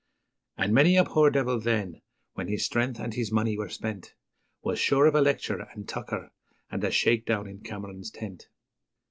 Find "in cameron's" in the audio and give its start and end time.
7.47-8.09